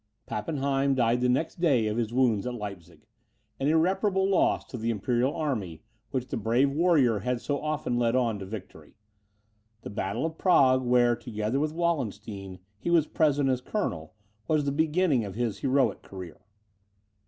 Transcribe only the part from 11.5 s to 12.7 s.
with Wallenstein,